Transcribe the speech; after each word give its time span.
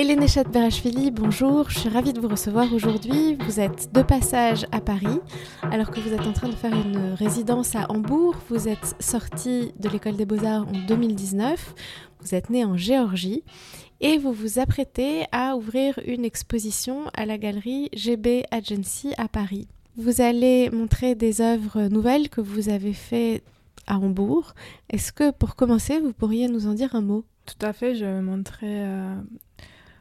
Hélène 0.00 0.28
Chat-Berachvili, 0.28 1.10
bonjour, 1.10 1.70
je 1.70 1.80
suis 1.80 1.88
ravie 1.88 2.12
de 2.12 2.20
vous 2.20 2.28
recevoir 2.28 2.72
aujourd'hui. 2.72 3.34
Vous 3.34 3.58
êtes 3.58 3.92
de 3.92 4.02
passage 4.02 4.64
à 4.70 4.80
Paris, 4.80 5.18
alors 5.60 5.90
que 5.90 5.98
vous 5.98 6.12
êtes 6.12 6.24
en 6.24 6.32
train 6.32 6.48
de 6.48 6.54
faire 6.54 6.72
une 6.72 7.14
résidence 7.14 7.74
à 7.74 7.90
Hambourg. 7.90 8.36
Vous 8.48 8.68
êtes 8.68 8.94
sorti 9.00 9.72
de 9.76 9.88
l'école 9.88 10.14
des 10.14 10.24
beaux-arts 10.24 10.68
en 10.68 10.86
2019, 10.86 11.74
vous 12.20 12.32
êtes 12.36 12.48
né 12.48 12.64
en 12.64 12.76
Géorgie 12.76 13.42
et 14.00 14.18
vous 14.18 14.32
vous 14.32 14.60
apprêtez 14.60 15.24
à 15.32 15.56
ouvrir 15.56 15.98
une 16.06 16.24
exposition 16.24 17.10
à 17.12 17.26
la 17.26 17.36
galerie 17.36 17.88
GB 17.92 18.44
Agency 18.52 19.14
à 19.18 19.26
Paris. 19.26 19.66
Vous 19.96 20.20
allez 20.20 20.70
montrer 20.70 21.16
des 21.16 21.40
œuvres 21.40 21.88
nouvelles 21.88 22.28
que 22.28 22.40
vous 22.40 22.68
avez 22.68 22.92
faites 22.92 23.42
à 23.88 23.96
Hambourg. 23.96 24.54
Est-ce 24.90 25.12
que 25.12 25.32
pour 25.32 25.56
commencer, 25.56 25.98
vous 25.98 26.12
pourriez 26.12 26.46
nous 26.46 26.68
en 26.68 26.74
dire 26.74 26.94
un 26.94 27.02
mot? 27.02 27.24
Tout 27.46 27.66
à 27.66 27.72
fait, 27.72 27.96
je 27.96 28.20
montrer 28.20 28.84
euh, 28.84 29.14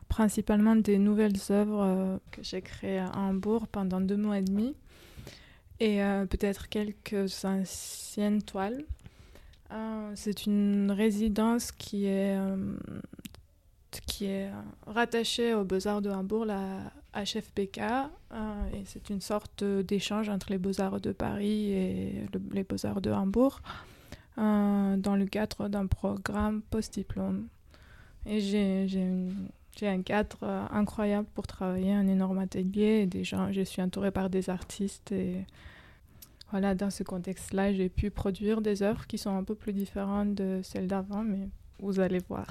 principalement 0.07 0.75
des 0.75 0.97
nouvelles 0.97 1.37
œuvres 1.49 1.81
euh, 1.81 2.17
que 2.31 2.43
j'ai 2.43 2.61
créées 2.61 2.99
à 2.99 3.11
Hambourg 3.15 3.67
pendant 3.67 4.01
deux 4.01 4.17
mois 4.17 4.39
et 4.39 4.41
demi 4.41 4.75
et 5.79 6.03
euh, 6.03 6.25
peut-être 6.25 6.69
quelques 6.69 7.45
anciennes 7.45 8.41
toiles. 8.41 8.83
Euh, 9.71 10.11
c'est 10.15 10.45
une 10.45 10.91
résidence 10.91 11.71
qui 11.71 12.05
est, 12.05 12.37
qui 14.07 14.25
est 14.25 14.49
rattachée 14.87 15.53
aux 15.53 15.65
Beaux-Arts 15.65 16.01
de 16.01 16.09
Hambourg, 16.09 16.45
la 16.45 16.91
HFPK, 17.13 17.79
et 18.73 18.83
c'est 18.85 19.09
une 19.09 19.21
sorte 19.21 19.63
d'échange 19.63 20.29
entre 20.29 20.51
les 20.51 20.57
Beaux-Arts 20.57 21.01
de 21.01 21.11
Paris 21.11 21.71
et 21.73 22.25
les 22.53 22.63
Beaux-Arts 22.63 23.01
de 23.01 23.11
Hambourg 23.11 23.59
dans 24.37 25.15
le 25.17 25.25
cadre 25.25 25.67
d'un 25.67 25.85
programme 25.85 26.61
post-diplôme. 26.61 27.47
Et 28.25 28.39
j'ai 28.39 28.85
une 28.93 29.49
j'ai 29.79 29.87
un 29.87 30.01
cadre 30.01 30.37
euh, 30.43 30.65
incroyable 30.71 31.27
pour 31.33 31.47
travailler, 31.47 31.93
un 31.93 32.07
énorme 32.07 32.39
atelier. 32.39 33.07
Et 33.13 33.23
gens, 33.23 33.51
je 33.51 33.61
suis 33.61 33.81
entourée 33.81 34.11
par 34.11 34.29
des 34.29 34.49
artistes. 34.49 35.11
Et 35.11 35.45
voilà, 36.51 36.75
dans 36.75 36.89
ce 36.89 37.03
contexte-là, 37.03 37.73
j'ai 37.73 37.89
pu 37.89 38.09
produire 38.09 38.61
des 38.61 38.83
œuvres 38.83 39.05
qui 39.07 39.17
sont 39.17 39.35
un 39.35 39.43
peu 39.43 39.55
plus 39.55 39.73
différentes 39.73 40.33
de 40.33 40.61
celles 40.63 40.87
d'avant, 40.87 41.23
mais 41.23 41.49
vous 41.79 41.99
allez 41.99 42.21
voir. 42.27 42.47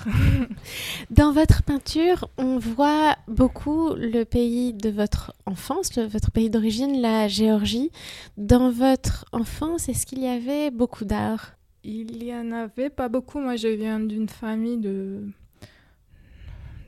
Dans 1.10 1.32
votre 1.32 1.62
peinture, 1.62 2.28
on 2.38 2.58
voit 2.58 3.16
beaucoup 3.26 3.94
le 3.94 4.24
pays 4.24 4.72
de 4.72 4.88
votre 4.88 5.34
enfance, 5.46 5.98
votre 5.98 6.30
pays 6.30 6.50
d'origine, 6.50 7.00
la 7.00 7.26
Géorgie. 7.26 7.90
Dans 8.36 8.70
votre 8.70 9.24
enfance, 9.32 9.88
est-ce 9.88 10.06
qu'il 10.06 10.20
y 10.20 10.28
avait 10.28 10.70
beaucoup 10.70 11.04
d'art? 11.04 11.56
Il 11.82 12.22
y 12.22 12.34
en 12.34 12.52
avait 12.52 12.90
pas 12.90 13.08
beaucoup. 13.08 13.40
Moi, 13.40 13.56
je 13.56 13.68
viens 13.68 14.00
d'une 14.00 14.28
famille 14.28 14.78
de 14.78 15.22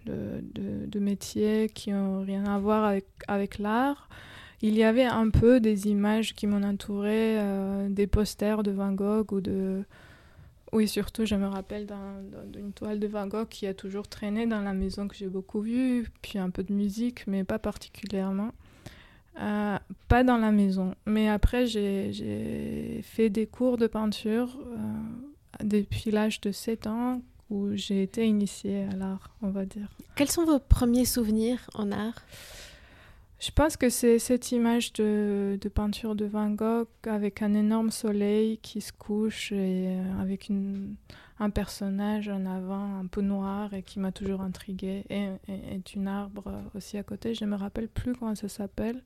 de, 0.08 0.98
métiers 0.98 1.68
qui 1.68 1.92
n'ont 1.92 2.22
rien 2.22 2.44
à 2.44 2.58
voir 2.58 2.84
avec, 2.84 3.06
avec 3.28 3.58
l'art. 3.58 4.08
Il 4.60 4.74
y 4.74 4.82
avait 4.82 5.04
un 5.04 5.30
peu 5.30 5.60
des 5.60 5.86
images 5.86 6.34
qui 6.34 6.46
m'ont 6.46 6.64
entouré, 6.64 7.38
euh, 7.38 7.88
des 7.88 8.06
posters 8.06 8.62
de 8.62 8.72
Van 8.72 8.92
Gogh 8.92 9.32
ou 9.32 9.40
de... 9.40 9.84
Oui, 10.72 10.88
surtout, 10.88 11.24
je 11.24 11.34
me 11.36 11.46
rappelle 11.46 11.86
d'une 12.52 12.72
toile 12.72 12.98
de 12.98 13.06
Van 13.06 13.26
Gogh 13.26 13.48
qui 13.48 13.66
a 13.66 13.72
toujours 13.72 14.08
traîné 14.08 14.46
dans 14.46 14.60
la 14.60 14.74
maison 14.74 15.08
que 15.08 15.14
j'ai 15.14 15.28
beaucoup 15.28 15.60
vue, 15.60 16.08
puis 16.20 16.38
un 16.38 16.50
peu 16.50 16.62
de 16.62 16.72
musique, 16.72 17.26
mais 17.26 17.44
pas 17.44 17.58
particulièrement. 17.58 18.50
Euh, 19.40 19.78
pas 20.08 20.24
dans 20.24 20.36
la 20.36 20.50
maison. 20.50 20.94
Mais 21.06 21.28
après, 21.28 21.66
j'ai 21.66 23.00
fait 23.02 23.30
des 23.30 23.46
cours 23.46 23.78
de 23.78 23.86
peinture 23.86 24.58
euh, 24.58 25.64
depuis 25.64 26.10
l'âge 26.10 26.40
de 26.40 26.50
7 26.50 26.88
ans 26.88 27.22
où 27.50 27.74
j'ai 27.74 28.02
été 28.02 28.26
initiée 28.26 28.84
à 28.84 28.96
l'art, 28.96 29.30
on 29.42 29.50
va 29.50 29.64
dire. 29.64 29.88
Quels 30.16 30.30
sont 30.30 30.44
vos 30.44 30.58
premiers 30.58 31.04
souvenirs 31.04 31.70
en 31.74 31.92
art? 31.92 32.22
Je 33.40 33.52
pense 33.52 33.76
que 33.76 33.88
c'est 33.88 34.18
cette 34.18 34.50
image 34.50 34.92
de, 34.94 35.58
de, 35.60 35.68
peinture 35.68 36.16
de 36.16 36.24
Van 36.24 36.50
Gogh 36.50 36.88
avec 37.04 37.40
un 37.40 37.54
énorme 37.54 37.92
soleil 37.92 38.58
qui 38.58 38.80
se 38.80 38.92
couche 38.92 39.52
et 39.52 39.86
euh, 39.86 40.20
avec 40.20 40.48
une, 40.48 40.96
un 41.38 41.50
personnage 41.50 42.28
en 42.28 42.44
avant 42.46 42.98
un 42.98 43.06
peu 43.06 43.20
noir 43.20 43.74
et 43.74 43.84
qui 43.84 44.00
m'a 44.00 44.10
toujours 44.10 44.40
intriguée 44.40 45.04
et, 45.08 45.28
et, 45.46 45.80
une 45.94 46.08
arbre 46.08 46.52
aussi 46.74 46.98
à 46.98 47.04
côté. 47.04 47.32
Je 47.34 47.44
ne 47.44 47.50
me 47.50 47.56
rappelle 47.56 47.86
plus 47.86 48.12
comment 48.16 48.34
ça 48.34 48.48
s'appelle. 48.48 49.02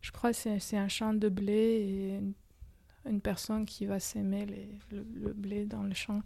Je 0.00 0.12
crois 0.12 0.32
que 0.32 0.58
c'est 0.58 0.76
un 0.78 0.88
champ 0.88 1.12
de 1.12 1.28
blé 1.28 1.52
et 1.52 2.20
une 3.08 3.20
personne 3.20 3.64
qui 3.64 3.86
va 3.86 4.00
s'aimer 4.00 4.46
le, 4.90 5.04
le, 5.22 5.32
blé 5.32 5.64
dans 5.64 5.82
le 5.82 5.94
champ. 5.94 6.20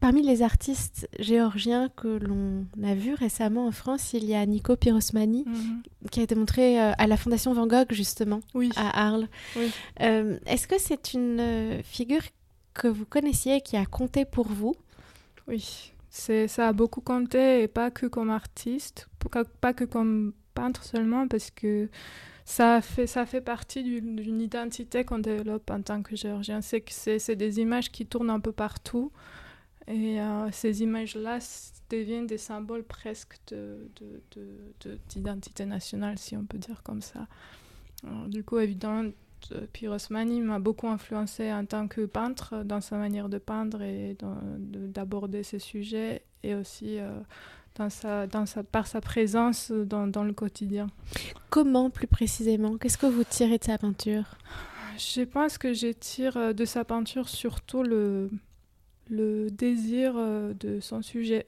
Parmi 0.00 0.22
les 0.22 0.42
artistes 0.42 1.08
géorgiens 1.18 1.88
que 1.96 2.08
l'on 2.08 2.66
a 2.84 2.94
vus 2.94 3.14
récemment 3.14 3.66
en 3.66 3.72
France, 3.72 4.12
il 4.12 4.24
y 4.24 4.34
a 4.34 4.46
Nico 4.46 4.76
Pirosmani, 4.76 5.44
mhm. 5.44 5.82
qui 6.10 6.20
a 6.20 6.22
été 6.22 6.34
montré 6.34 6.80
euh, 6.80 6.92
à 6.98 7.06
la 7.06 7.16
Fondation 7.16 7.52
Van 7.52 7.66
Gogh, 7.66 7.92
justement, 7.92 8.40
à 8.76 9.06
Arles. 9.06 9.28
Euh, 10.00 10.38
est-ce 10.46 10.68
que 10.68 10.78
c'est 10.78 11.14
une 11.14 11.40
euh, 11.40 11.82
figure 11.82 12.22
que 12.74 12.86
vous 12.86 13.06
connaissiez 13.06 13.60
qui 13.60 13.76
a 13.76 13.86
compté 13.86 14.24
pour 14.24 14.46
vous? 14.46 14.76
Oui, 15.48 15.92
ça 16.10 16.68
a 16.68 16.72
beaucoup 16.72 17.00
compté, 17.00 17.62
et 17.62 17.68
pas 17.68 17.90
que 17.90 18.06
comme 18.06 18.30
artiste, 18.30 19.08
pas 19.60 19.72
que 19.72 19.84
comme 19.84 20.32
peintre 20.54 20.84
seulement, 20.84 21.26
parce 21.26 21.50
que 21.50 21.88
ça 22.48 22.80
fait, 22.80 23.06
ça 23.06 23.26
fait 23.26 23.42
partie 23.42 23.82
d'une 23.82 24.40
identité 24.40 25.04
qu'on 25.04 25.18
développe 25.18 25.70
en 25.70 25.82
tant 25.82 26.02
que 26.02 26.16
géorgien. 26.16 26.62
C'est 26.62 26.82
c'est 26.88 27.36
des 27.36 27.60
images 27.60 27.92
qui 27.92 28.06
tournent 28.06 28.30
un 28.30 28.40
peu 28.40 28.52
partout. 28.52 29.12
Et 29.86 30.18
euh, 30.18 30.50
ces 30.50 30.82
images-là 30.82 31.40
deviennent 31.90 32.26
des 32.26 32.38
symboles 32.38 32.84
presque 32.84 33.38
d'identité 35.10 35.64
de, 35.64 35.68
de, 35.68 35.70
nationale, 35.70 36.18
si 36.18 36.38
on 36.38 36.44
peut 36.44 36.56
dire 36.56 36.82
comme 36.82 37.02
ça. 37.02 37.26
du 38.28 38.42
coup, 38.44 38.58
évidemment, 38.58 39.10
Pirosmani 39.74 40.40
m'a 40.40 40.58
beaucoup 40.58 40.88
influencé 40.88 41.52
en 41.52 41.66
tant 41.66 41.86
que 41.86 42.06
peintre 42.06 42.64
dans 42.64 42.80
sa 42.80 42.96
manière 42.96 43.28
de 43.28 43.36
peindre 43.36 43.82
et 43.82 44.16
d'aborder 44.58 45.42
ces 45.42 45.58
sujets 45.58 46.22
et 46.42 46.54
aussi 46.54 46.98
euh, 46.98 47.20
dans 47.78 47.90
sa, 47.90 48.26
dans 48.26 48.46
sa, 48.46 48.62
par 48.62 48.86
sa 48.86 49.00
présence 49.00 49.70
dans, 49.70 50.06
dans 50.06 50.24
le 50.24 50.32
quotidien. 50.32 50.88
Comment 51.50 51.90
plus 51.90 52.06
précisément 52.06 52.76
Qu'est-ce 52.76 52.98
que 52.98 53.06
vous 53.06 53.24
tirez 53.24 53.58
de 53.58 53.64
sa 53.64 53.78
peinture? 53.78 54.24
Je 54.98 55.22
pense 55.22 55.58
que 55.58 55.72
je 55.72 55.88
tire 55.92 56.36
euh, 56.36 56.52
de 56.52 56.64
sa 56.64 56.84
peinture 56.84 57.28
surtout 57.28 57.82
le, 57.82 58.30
le 59.08 59.48
désir 59.50 60.14
euh, 60.16 60.52
de 60.54 60.80
son 60.80 61.02
sujet. 61.02 61.46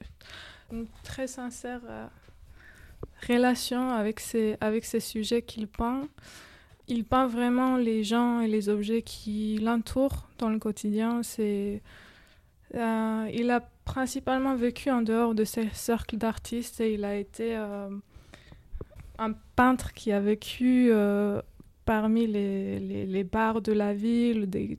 Une 0.73 0.87
très 1.03 1.27
sincère 1.27 1.81
euh, 1.89 2.07
relation 3.29 3.91
avec 3.91 4.21
ces 4.21 5.01
sujets 5.01 5.43
qu'il 5.43 5.67
peint. 5.67 6.09
Il 6.87 7.05
peint 7.05 7.27
vraiment 7.27 7.77
les 7.77 8.03
gens 8.03 8.41
et 8.41 8.49
les 8.49 8.69
objets 8.69 9.03
qui 9.03 9.59
l'entourent 9.59 10.29
dans 10.39 10.49
le 10.49 10.59
quotidien. 10.59 11.23
C'est, 11.23 11.83
euh, 12.75 13.31
il 13.33 13.51
a 13.51 13.61
principalement 13.93 14.55
vécu 14.55 14.91
en 14.91 15.03
dehors 15.03 15.35
de 15.35 15.45
ses 15.45 15.69
cercles 15.73 16.17
d'artistes 16.17 16.81
et 16.81 16.95
il 16.95 17.05
a 17.05 17.17
été 17.17 17.57
un 17.57 19.33
peintre 19.57 19.93
qui 19.93 20.13
a 20.13 20.21
vécu 20.21 20.93
parmi 21.85 22.29
les, 22.29 23.07
les, 23.07 23.25
bars 23.25 23.61
de 23.61 23.73
la 23.73 23.93
ville, 23.93 24.49
des, 24.49 24.79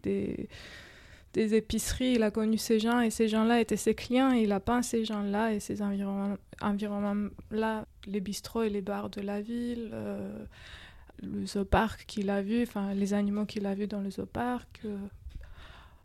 des 1.33 1.55
épiceries, 1.55 2.13
il 2.13 2.23
a 2.23 2.31
connu 2.31 2.57
ces 2.57 2.79
gens 2.79 2.99
et 2.99 3.09
ces 3.09 3.27
gens-là 3.27 3.61
étaient 3.61 3.77
ses 3.77 3.95
clients. 3.95 4.33
Et 4.33 4.43
il 4.43 4.51
a 4.51 4.59
peint 4.59 4.81
ces 4.81 5.05
gens-là 5.05 5.53
et 5.53 5.59
ces 5.59 5.81
environnements-là, 5.81 7.85
les 8.07 8.19
bistrots 8.19 8.63
et 8.63 8.69
les 8.69 8.81
bars 8.81 9.09
de 9.09 9.21
la 9.21 9.41
ville, 9.41 9.89
euh, 9.93 10.45
le 11.21 11.45
zooparc 11.45 12.05
qu'il 12.05 12.29
a 12.29 12.41
vu, 12.41 12.63
enfin 12.63 12.93
les 12.93 13.13
animaux 13.13 13.45
qu'il 13.45 13.65
a 13.65 13.75
vus 13.75 13.87
dans 13.87 14.01
le 14.01 14.11
zooparc, 14.11 14.81
euh, 14.85 14.97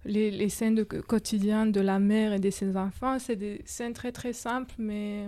les, 0.07 0.31
les, 0.31 0.49
scènes 0.49 0.75
de, 0.75 0.85
quotidiennes 0.85 1.73
de 1.73 1.81
la 1.81 1.99
mère 1.99 2.33
et 2.33 2.39
de 2.39 2.51
ses 2.51 2.77
enfants. 2.77 3.19
C'est 3.19 3.37
des 3.37 3.63
scènes 3.65 3.93
très 3.93 4.13
très 4.13 4.33
simples 4.33 4.75
mais 4.79 5.25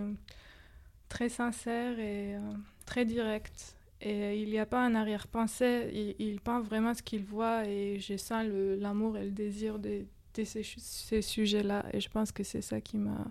très 1.08 1.28
sincères 1.28 1.98
et 1.98 2.34
euh, 2.34 2.40
très 2.86 3.04
directes. 3.04 3.74
Et 4.00 4.40
il 4.40 4.50
n'y 4.50 4.60
a 4.60 4.66
pas 4.66 4.84
un 4.84 4.94
arrière-pensée, 4.94 5.90
il, 5.92 6.14
il, 6.24 6.40
peint 6.40 6.60
vraiment 6.60 6.94
ce 6.94 7.02
qu'il 7.02 7.24
voit 7.24 7.66
et 7.66 7.98
je 7.98 8.16
sens 8.16 8.46
l'amour 8.46 9.16
et 9.16 9.24
le 9.24 9.32
désir 9.32 9.80
de, 9.80 10.04
de 10.34 10.44
ces, 10.44 10.62
ces 10.62 11.20
sujets-là. 11.20 11.84
Et 11.92 12.00
je 12.00 12.08
pense 12.08 12.30
que 12.30 12.44
c'est 12.44 12.62
ça 12.62 12.80
qui 12.80 12.96
m'a 12.96 13.26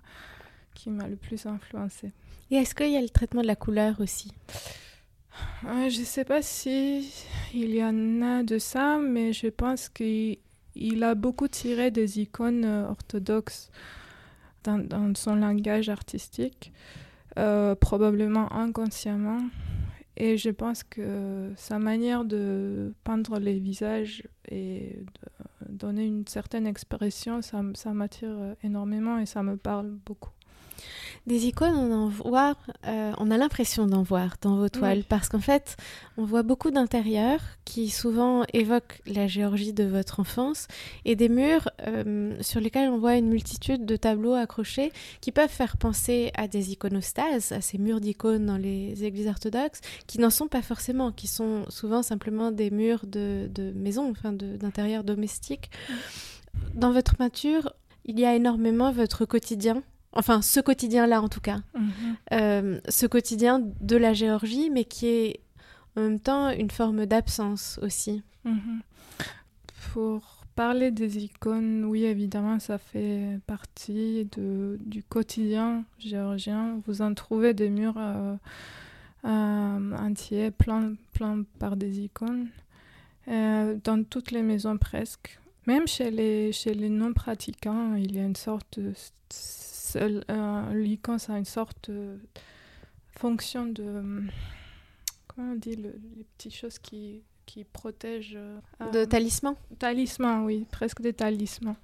qui 0.77 0.91
m'a 0.91 1.07
le 1.07 1.15
plus 1.15 1.45
influencé. 1.47 2.11
Et 2.51 2.55
est-ce 2.55 2.75
qu'il 2.75 2.91
y 2.91 2.97
a 2.97 3.01
le 3.01 3.09
traitement 3.09 3.41
de 3.41 3.47
la 3.47 3.55
couleur 3.55 3.99
aussi? 3.99 4.31
Euh, 5.65 5.89
Je 5.89 5.99
ne 5.99 6.05
sais 6.05 6.23
pas 6.23 6.43
si 6.43 7.11
il 7.53 7.73
y 7.73 7.83
en 7.83 8.21
a 8.21 8.43
de 8.43 8.59
ça, 8.59 8.99
mais 8.99 9.33
je 9.33 9.47
pense 9.47 9.89
qu'il 9.89 10.37
il 10.79 11.03
a 11.03 11.15
beaucoup 11.15 11.47
tiré 11.47 11.91
des 11.91 12.19
icônes 12.19 12.65
euh, 12.65 12.87
orthodoxes 12.89 13.69
dans, 14.63 15.15
son 15.15 15.35
langage 15.35 15.87
artistique, 15.89 16.73
euh, 17.37 17.75
probablement 17.75 18.51
inconsciemment. 18.51 19.39
Et 20.17 20.37
je 20.37 20.49
pense 20.49 20.83
que 20.83 21.53
sa 21.55 21.77
manière 21.79 22.25
de 22.25 22.93
peindre 23.03 23.39
les 23.39 23.59
visages 23.59 24.23
et 24.49 24.99
donner 25.69 26.05
une 26.05 26.27
certaine 26.27 26.65
expression, 26.65 27.41
ça, 27.41 27.61
ça 27.75 27.93
m'attire 27.93 28.55
énormément 28.63 29.19
et 29.19 29.27
ça 29.27 29.43
me 29.43 29.57
parle 29.57 29.91
beaucoup. 30.05 30.31
Des 31.27 31.45
icônes, 31.45 31.75
on 31.75 31.91
en 31.91 32.07
voit, 32.07 32.55
euh, 32.85 33.11
on 33.17 33.29
a 33.31 33.37
l'impression 33.37 33.85
d'en 33.85 34.01
voir 34.01 34.37
dans 34.41 34.55
vos 34.55 34.69
toiles, 34.69 35.03
parce 35.03 35.27
qu'en 35.27 35.41
fait, 35.41 35.75
on 36.15 36.23
voit 36.23 36.41
beaucoup 36.41 36.71
d'intérieurs 36.71 37.41
qui 37.65 37.89
souvent 37.89 38.45
évoquent 38.53 39.01
la 39.05 39.27
Géorgie 39.27 39.73
de 39.73 39.83
votre 39.83 40.21
enfance, 40.21 40.69
et 41.03 41.17
des 41.17 41.27
murs 41.27 41.69
euh, 41.85 42.37
sur 42.39 42.61
lesquels 42.61 42.89
on 42.89 42.97
voit 42.97 43.15
une 43.15 43.27
multitude 43.27 43.85
de 43.85 43.97
tableaux 43.97 44.35
accrochés 44.35 44.93
qui 45.19 45.33
peuvent 45.33 45.49
faire 45.49 45.75
penser 45.75 46.31
à 46.33 46.47
des 46.47 46.71
iconostases, 46.71 47.51
à 47.51 47.59
ces 47.59 47.77
murs 47.77 47.99
d'icônes 47.99 48.45
dans 48.45 48.55
les 48.55 49.03
églises 49.03 49.27
orthodoxes, 49.27 49.81
qui 50.07 50.19
n'en 50.19 50.29
sont 50.29 50.47
pas 50.47 50.61
forcément, 50.61 51.11
qui 51.11 51.27
sont 51.27 51.65
souvent 51.67 52.03
simplement 52.03 52.51
des 52.51 52.71
murs 52.71 53.05
de, 53.05 53.49
de 53.53 53.73
maison, 53.73 54.09
enfin 54.09 54.31
d'intérieur 54.31 55.03
domestique. 55.03 55.71
Dans 56.73 56.93
votre 56.93 57.17
peinture, 57.17 57.73
il 58.05 58.17
y 58.17 58.23
a 58.23 58.33
énormément 58.33 58.93
votre 58.93 59.25
quotidien 59.25 59.83
enfin 60.17 60.41
ce 60.41 60.59
quotidien-là 60.59 61.21
en 61.21 61.29
tout 61.29 61.39
cas, 61.39 61.59
mhm. 61.75 61.91
euh, 62.33 62.79
ce 62.89 63.05
quotidien 63.05 63.61
de 63.81 63.95
la 63.95 64.13
Géorgie, 64.13 64.69
mais 64.69 64.83
qui 64.83 65.07
est 65.07 65.39
en 65.95 66.01
même 66.01 66.19
temps 66.19 66.49
une 66.49 66.71
forme 66.71 67.05
d'absence 67.05 67.79
aussi. 67.81 68.23
Mhm. 68.43 68.81
Pour 69.93 70.43
parler 70.55 70.91
des 70.91 71.23
icônes, 71.23 71.85
oui, 71.85 72.03
évidemment, 72.03 72.59
ça 72.59 72.77
fait 72.77 73.39
partie 73.45 74.27
de, 74.35 74.77
du 74.83 75.03
quotidien 75.03 75.85
géorgien. 75.99 76.81
Vous 76.87 77.01
en 77.01 77.13
trouvez 77.13 77.53
des 77.53 77.69
murs 77.69 77.97
euh, 77.97 78.35
euh, 79.25 79.97
entiers, 79.97 80.51
pleins 80.51 80.93
plein 81.13 81.43
par 81.59 81.77
des 81.77 81.99
icônes, 82.01 82.47
dans 83.27 84.03
toutes 84.09 84.31
les 84.31 84.41
maisons 84.41 84.77
presque. 84.77 85.39
Même 85.67 85.85
chez 85.85 86.11
les, 86.11 86.53
chez 86.53 86.73
les 86.73 86.87
non-pratiquants, 86.87 87.95
il 87.95 88.15
y 88.15 88.19
a 88.19 88.23
une 88.23 88.37
sorte 88.37 88.79
de 88.79 88.93
euh, 89.97 90.73
l'icône, 90.73 91.19
ça 91.19 91.33
a 91.33 91.37
une 91.37 91.45
sorte 91.45 91.89
de 91.89 92.17
fonction 93.17 93.65
de. 93.65 94.23
Comment 95.27 95.51
on 95.51 95.55
dit 95.55 95.75
Les 95.75 95.91
petites 96.37 96.55
choses 96.55 96.79
qui, 96.79 97.21
qui 97.45 97.63
protègent. 97.63 98.37
Euh, 98.37 98.91
de 98.91 99.05
talisman? 99.05 99.55
Talisman, 99.79 100.45
oui, 100.45 100.65
presque 100.71 101.01
des 101.01 101.13
talismans. 101.13 101.77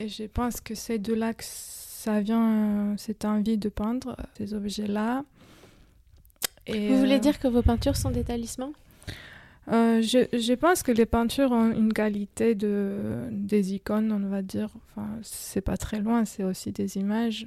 Et 0.00 0.08
je 0.08 0.24
pense 0.24 0.60
que 0.60 0.74
c'est 0.74 0.98
de 0.98 1.12
là 1.14 1.34
que 1.34 1.44
ça 1.44 2.20
vient, 2.20 2.94
cette 2.96 3.24
envie 3.24 3.58
de 3.58 3.68
peindre 3.68 4.16
ces 4.36 4.54
objets-là. 4.54 5.24
Vous 6.68 6.98
voulez 6.98 7.16
euh, 7.16 7.18
dire 7.18 7.38
que 7.38 7.48
vos 7.48 7.62
peintures 7.62 7.96
sont 7.96 8.10
des 8.10 8.24
talismans? 8.24 8.72
Euh, 9.70 10.00
je, 10.00 10.54
pense 10.54 10.82
que 10.82 10.92
les 10.92 11.04
peintures 11.04 11.52
ont 11.52 11.70
une 11.70 11.92
qualité 11.92 12.54
de, 12.54 13.28
des 13.30 13.74
icônes, 13.74 14.10
on 14.12 14.28
va 14.28 14.40
dire. 14.40 14.70
Enfin, 14.90 15.08
c'est 15.22 15.60
pas 15.60 15.76
très 15.76 16.00
loin, 16.00 16.24
c'est 16.24 16.44
aussi 16.44 16.72
des 16.72 16.96
images. 16.96 17.46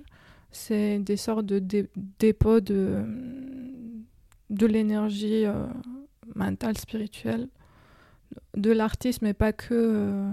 C'est 0.51 0.99
des 0.99 1.17
sortes 1.17 1.45
de 1.45 1.87
dépôts 2.19 2.59
de, 2.59 3.03
de 4.49 4.65
l'énergie 4.67 5.45
euh, 5.45 5.65
mentale, 6.35 6.77
spirituelle 6.77 7.47
de 8.55 8.71
l'artiste, 8.71 9.21
mais 9.21 9.33
pas 9.33 9.53
que. 9.53 9.73
Euh, 9.73 10.31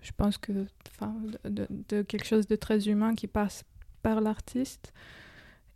je 0.00 0.12
pense 0.16 0.38
que. 0.38 0.52
De, 1.44 1.66
de, 1.90 2.00
quelque 2.00 2.24
chose 2.24 2.46
de 2.46 2.56
très 2.56 2.88
humain 2.88 3.14
qui 3.14 3.26
passe 3.26 3.64
par 4.02 4.22
l'artiste. 4.22 4.94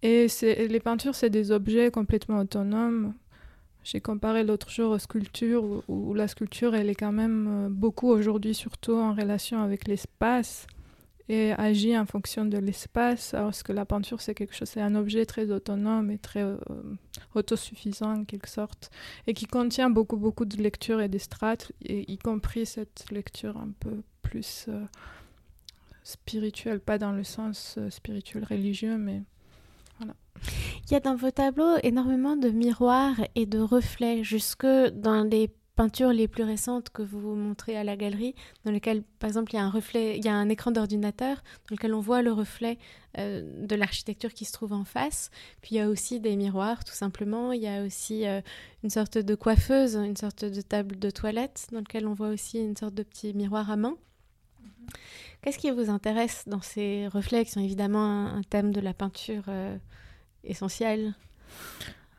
Et 0.03 0.29
les 0.43 0.81
peintures, 0.81 1.15
c'est 1.15 1.29
des 1.29 1.53
objets 1.53 1.91
complètement 1.91 2.39
autonomes 2.39 3.13
j'ai 3.85 4.01
comparé 4.01 4.45
l'autre 4.45 4.71
jour 4.71 4.93
aux 4.93 4.99
sculptures, 4.99 5.83
où, 5.89 6.15
la 6.15 6.29
sculpture, 6.29 6.75
elle 6.75 6.91
est 6.91 6.95
quand 6.95 7.13
même 7.13 7.49
euh, 7.49 7.69
beaucoup 7.71 8.09
aujourd'hui, 8.09 8.55
surtout 8.55 8.95
en 8.95 9.15
relation 9.15 9.61
avec 9.63 9.89
l'espace, 9.89 10.67
et 11.29 11.53
agit 11.53 11.97
en 11.97 12.07
fonction 12.07 12.45
de 12.45 12.59
l'espace, 12.59 13.35
alors 13.35 13.53
que 13.65 13.73
la 13.73 13.87
peinture, 13.87 14.21
c'est 14.21 14.35
quelque 14.35 14.55
chose, 14.55 14.69
c'est 14.69 14.81
un 14.81 14.97
objet 14.97 15.25
très 15.27 15.51
autonome 15.51 16.11
et 16.11 16.19
très 16.19 16.43
euh, 16.43 16.57
autosuffisant 17.35 18.21
en 18.21 18.25
quelque 18.25 18.49
sorte, 18.49 18.91
et 19.27 19.35
qui 19.35 19.47
contient 19.47 19.91
beaucoup, 19.91 20.17
beaucoup 20.17 20.45
de 20.45 20.57
lectures 20.57 21.01
et 21.01 21.09
des 21.09 21.21
strates, 21.21 21.73
y 21.83 22.19
compris 22.19 22.67
cette 22.67 23.07
lecture 23.11 23.57
un 23.57 23.71
peu 23.79 24.03
plus 24.23 24.67
euh, 24.69 24.85
spirituelle, 26.03 26.81
pas 26.81 26.99
dans 26.99 27.13
le 27.13 27.25
sens 27.25 27.79
spirituel 27.91 28.45
religieux, 28.45 28.99
mais 28.99 29.23
Il 30.87 30.93
y 30.93 30.95
a 30.97 31.01
dans 31.01 31.17
vos 31.17 31.31
tableaux 31.31 31.77
énormément 31.83 32.37
de 32.37 32.49
miroirs 32.51 33.21
et 33.35 33.47
de 33.47 33.59
reflets, 33.59 34.25
jusque 34.25 34.67
dans 34.67 35.23
les 35.23 35.51
peintures 35.81 36.13
les 36.13 36.29
plus 36.29 36.43
récentes 36.43 36.91
que 36.91 37.01
vous 37.01 37.35
montrez 37.35 37.75
à 37.75 37.85
la 37.85 37.97
galerie, 37.97 38.35
dans 38.65 38.71
lesquelles, 38.71 39.03
par 39.19 39.29
exemple, 39.29 39.53
il 39.53 39.57
y 39.57 39.59
a 39.59 39.65
un 39.65 39.71
reflet, 39.71 40.19
il 40.19 40.25
y 40.25 40.29
a 40.29 40.35
un 40.35 40.49
écran 40.51 40.73
d'ordinateur 40.73 41.37
dans 41.37 41.77
lequel 41.77 41.95
on 41.95 42.01
voit 42.01 42.21
le 42.21 42.33
reflet 42.33 42.77
euh, 43.19 43.67
de 43.67 43.77
l'architecture 43.77 44.35
qui 44.35 44.45
se 44.45 44.53
trouve 44.53 44.75
en 44.75 44.85
face. 44.85 45.31
Puis 45.63 45.77
il 45.77 45.79
y 45.79 45.81
a 45.81 45.89
aussi 45.89 46.21
des 46.21 46.37
miroirs, 46.37 46.85
tout 46.85 46.93
simplement. 46.93 47.53
Il 47.53 47.63
y 47.63 47.67
a 47.67 47.83
aussi 47.83 48.27
euh, 48.27 48.43
une 48.83 48.91
sorte 48.91 49.17
de 49.17 49.35
coiffeuse, 49.35 49.97
une 49.97 50.17
sorte 50.17 50.45
de 50.45 50.61
table 50.61 50.99
de 50.99 51.11
toilette 51.11 51.67
dans 51.73 51.81
lequel 51.81 52.07
on 52.07 52.13
voit 52.13 52.29
aussi 52.29 52.59
une 52.59 52.77
sorte 52.77 52.95
de 52.95 53.03
petit 53.03 53.33
miroir 53.33 53.71
à 53.71 53.77
main. 53.77 53.97
Qu'est-ce 55.43 55.59
qui 55.59 55.71
vous 55.71 55.89
intéresse 55.89 56.45
dans 56.47 56.61
ces 56.61 57.09
reflets 57.09 57.45
qui 57.45 57.53
sont 57.53 57.61
évidemment 57.61 58.27
un, 58.27 58.43
thème 58.43 58.73
de 58.73 58.81
la 58.81 58.93
peinture 58.93 59.45
euh, 59.49 59.77
essentiel 60.45 61.15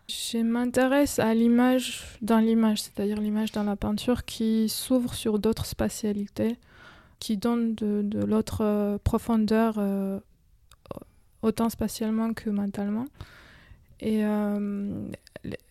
Je 0.08 0.40
m'intéresse 0.40 1.20
à 1.20 1.34
l'image 1.36 2.18
dans 2.22 2.40
l'image, 2.40 2.82
c'est-à-dire 2.82 3.18
l'image 3.18 3.52
dans 3.52 3.64
la 3.64 3.76
peinture 3.76 4.26
qui 4.26 4.70
s'ouvre 4.70 5.14
sur 5.14 5.38
d'autres 5.38 5.68
spatialités, 5.68 6.58
qui 7.20 7.38
donne 7.38 7.76
de, 7.76 8.26
l'autre 8.26 8.62
euh, 8.62 8.98
profondeur 9.04 9.76
euh, 9.78 10.20
autant 11.44 11.70
spatialement 11.70 12.34
que 12.34 12.50
mentalement. 12.50 13.06
Et 14.00 14.24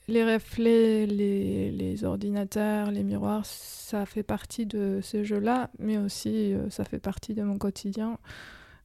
les 0.09 0.35
reflets, 0.35 1.07
les, 1.07 2.05
ordinateurs, 2.05 2.91
les 2.91 3.05
miroirs, 3.05 3.47
ça 3.47 4.07
fait 4.07 4.23
partie 4.23 4.67
de 4.67 5.01
ce 5.03 5.23
jeu-là, 5.23 5.71
mais 5.79 5.99
aussi 5.99 6.55
ça 6.71 6.85
fait 6.85 6.99
partie 6.99 7.35
de 7.35 7.43
mon 7.43 7.59
quotidien 7.59 8.19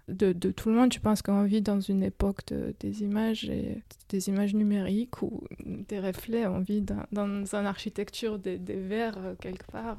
de, 0.07 0.51
tout 0.51 0.69
le 0.69 0.75
monde. 0.75 0.93
Je 0.93 0.99
pense 0.99 1.21
qu'on 1.21 1.43
vit 1.43 1.61
dans 1.61 1.79
une 1.79 2.03
époque 2.03 2.41
des 2.79 3.03
images 3.03 3.49
et 3.49 3.81
des 4.09 4.29
images 4.29 4.53
numériques 4.53 5.21
ou 5.21 5.43
des 5.59 5.99
reflets. 5.99 6.45
On 6.47 6.59
vit 6.59 6.81
dans, 6.81 7.05
une 7.11 7.65
architecture 7.65 8.39
des, 8.39 8.57
verres 8.57 9.17
euh, 9.17 9.35
quelque 9.39 9.69
part. 9.71 9.97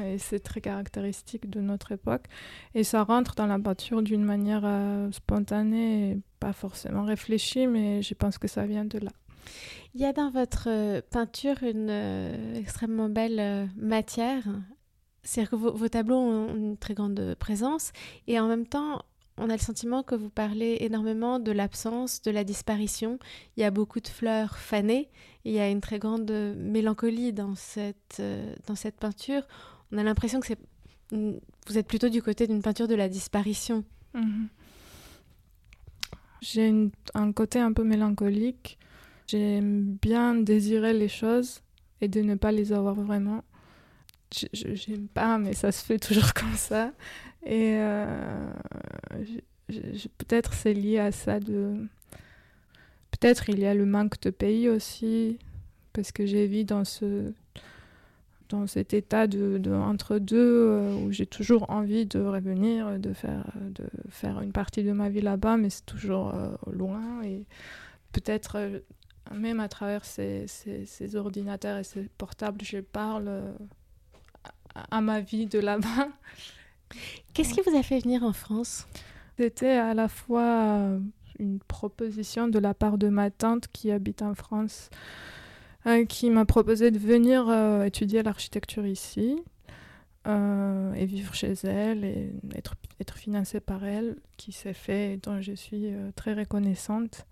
Et 0.00 0.18
c'est 0.18 0.38
très 0.38 0.60
caractéristique 0.60 1.50
de 1.50 1.60
notre 1.60 1.90
époque. 1.90 2.26
Et 2.74 2.84
ça 2.84 3.02
rentre 3.02 3.34
dans 3.34 3.46
la 3.46 3.58
peinture 3.58 4.02
d'une 4.02 4.22
manière 4.22 4.62
euh, 4.64 5.10
spontanée, 5.10 6.18
pas 6.38 6.52
forcément 6.52 7.02
réfléchie, 7.02 7.66
mais 7.66 8.00
je 8.02 8.14
pense 8.14 8.38
que 8.38 8.46
ça 8.46 8.66
vient 8.66 8.84
de 8.84 8.98
là. 8.98 9.10
Il 9.94 10.00
y 10.00 10.04
a 10.04 10.12
dans 10.12 10.30
votre 10.30 10.68
euh, 10.68 11.00
peinture 11.10 11.62
une 11.62 11.90
extrêmement 12.56 13.08
belle 13.08 13.70
matière. 13.76 14.44
C'est-à-dire 15.22 15.50
que 15.50 15.56
vos, 15.56 15.72
vos, 15.72 15.88
tableaux 15.88 16.16
ont 16.16 16.54
une 16.54 16.76
très 16.76 16.94
grande 16.94 17.34
présence 17.38 17.92
et 18.26 18.40
en 18.40 18.48
même 18.48 18.66
temps, 18.66 19.02
on 19.40 19.48
a 19.48 19.54
le 19.54 19.62
sentiment 19.62 20.02
que 20.02 20.14
vous 20.14 20.28
parlez 20.28 20.76
énormément 20.80 21.38
de 21.38 21.50
l'absence, 21.50 22.20
de 22.20 22.30
la 22.30 22.44
disparition. 22.44 23.18
Il 23.56 23.60
y 23.60 23.64
a 23.64 23.70
beaucoup 23.70 24.00
de 24.00 24.08
fleurs 24.08 24.58
fanées. 24.58 25.08
Il 25.44 25.52
y 25.52 25.58
a 25.58 25.70
une 25.70 25.80
très 25.80 25.98
grande 25.98 26.30
mélancolie 26.30 27.32
dans 27.32 27.54
cette, 27.54 28.18
euh, 28.20 28.54
dans 28.66 28.74
cette 28.74 28.96
peinture. 28.96 29.42
On 29.92 29.98
a 29.98 30.02
l'impression 30.02 30.40
que 30.40 30.46
c'est, 30.46 30.58
vous 31.10 31.78
êtes 31.78 31.86
plutôt 31.86 32.10
du 32.10 32.22
côté 32.22 32.46
d'une 32.46 32.60
peinture 32.60 32.86
de 32.86 32.94
la 32.94 33.08
disparition. 33.08 33.84
Mhm. 34.12 34.48
J'ai 36.42 36.90
un 37.14 37.32
côté 37.32 37.58
un 37.58 37.72
peu 37.72 37.82
mélancolique. 37.84 38.78
J'aime 39.30 39.96
bien 40.02 40.34
désirer 40.34 40.92
les 40.92 41.06
choses 41.06 41.62
et 42.00 42.08
de 42.08 42.20
ne 42.20 42.34
pas 42.34 42.50
les 42.50 42.72
avoir 42.72 42.96
vraiment. 42.96 43.44
J'aime 44.52 45.06
pas, 45.06 45.38
mais 45.38 45.52
ça 45.52 45.70
se 45.70 45.84
fait 45.84 45.98
toujours 46.08 46.34
comme 46.34 46.56
ça. 46.56 46.92
Et 47.44 47.76
euh, 47.76 48.50
peut-être 50.18 50.52
c'est 50.52 50.74
lié 50.74 50.98
à 50.98 51.12
ça 51.12 51.38
de... 51.38 51.74
Peut-être 53.12 53.50
il 53.50 53.60
y 53.60 53.66
a 53.66 53.74
le 53.74 53.86
manque 53.86 54.20
de 54.20 54.30
pays 54.30 54.68
aussi, 54.68 55.38
parce 55.92 56.10
que 56.10 56.26
j'ai 56.26 56.46
vécu 56.48 56.64
dans 56.64 56.84
ce 56.84 57.32
dans 58.48 58.66
cet 58.66 58.94
état 58.94 59.28
de, 59.28 59.62
entre 59.72 60.18
deux 60.18 60.36
euh, 60.40 60.94
où 60.96 61.12
j'ai 61.12 61.26
toujours 61.26 61.70
envie 61.70 62.04
de 62.04 62.18
revenir, 62.18 62.98
de 62.98 63.12
faire, 63.12 63.52
de 63.60 63.84
faire 64.08 64.40
une 64.40 64.50
partie 64.50 64.82
de 64.82 64.90
ma 64.90 65.08
vie 65.08 65.20
là-bas, 65.20 65.56
mais 65.56 65.70
c'est 65.70 65.86
toujours 65.86 66.34
euh, 66.34 66.48
loin. 66.72 67.22
Et 67.22 67.44
peut-être 68.10 68.82
même 69.34 69.60
à 69.60 69.68
travers 69.68 70.04
ces, 70.04 70.46
ces, 70.48 70.86
ces, 70.86 71.16
ordinateurs 71.16 71.78
et 71.78 71.84
ces 71.84 72.02
portables, 72.18 72.62
je 72.64 72.78
parle 72.78 73.54
à 74.74 75.00
ma 75.00 75.20
vie 75.20 75.46
de 75.46 75.58
là-bas. 75.58 76.08
Qu'est-ce 77.34 77.54
qui 77.54 77.60
vous 77.68 77.76
a 77.76 77.82
fait 77.82 78.00
venir 78.00 78.22
en 78.24 78.32
France? 78.32 78.86
C'était 79.38 79.68
à 79.76 79.94
la 79.94 80.08
fois 80.08 80.42
euh, 80.42 81.00
une 81.38 81.60
proposition 81.60 82.48
de 82.48 82.58
la 82.58 82.74
part 82.74 82.98
de 82.98 83.08
ma 83.08 83.30
tante 83.30 83.68
qui 83.72 83.90
habite 83.90 84.22
en 84.22 84.34
France, 84.34 84.90
euh, 85.86 86.04
qui 86.04 86.30
m'a 86.30 86.44
proposé 86.44 86.90
de 86.90 86.98
venir 86.98 87.48
euh, 87.48 87.84
étudier 87.84 88.22
l'architecture 88.22 88.86
ici. 88.86 89.38
euh, 90.26 90.92
et 90.94 91.06
vivre 91.06 91.34
chez 91.34 91.54
elle 91.64 92.04
et 92.04 92.30
être, 92.54 92.74
être 93.00 93.16
financée 93.16 93.60
par 93.60 93.84
elle, 93.84 94.16
qui 94.36 94.52
s'est 94.52 94.74
fait 94.74 95.14
et 95.14 95.16
dont 95.16 95.40
je 95.40 95.52
suis 95.52 95.86
euh, 95.92 96.10
très 96.14 96.34
reconnaissante. 96.34 97.26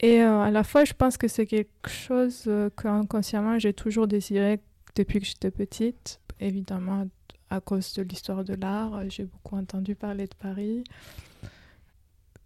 Et 0.00 0.22
euh, 0.22 0.40
à 0.40 0.50
la 0.50 0.64
fois, 0.64 0.84
je 0.84 0.92
pense 0.92 1.16
que 1.16 1.28
c'est 1.28 1.46
quelque 1.46 1.88
chose 1.88 2.50
qu'inconsciemment 2.76 3.58
j'ai 3.58 3.74
toujours 3.74 4.06
désiré 4.06 4.60
depuis 4.96 5.20
que 5.20 5.26
j'étais 5.26 5.50
petite, 5.50 6.20
évidemment 6.40 7.06
à 7.50 7.60
cause 7.60 7.92
de 7.94 8.02
l'histoire 8.02 8.44
de 8.44 8.54
l'art. 8.54 9.02
J'ai 9.08 9.24
beaucoup 9.24 9.56
entendu 9.56 9.94
parler 9.94 10.26
de 10.26 10.34
Paris. 10.34 10.84